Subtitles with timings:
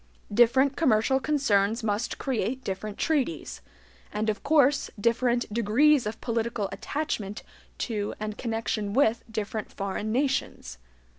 [0.33, 3.61] Different commercial concerns must create different interests,
[4.11, 7.43] and of course different degrees of political attachment
[7.77, 10.79] to and connection with different foreign nations.